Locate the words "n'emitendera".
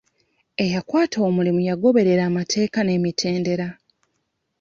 2.83-3.67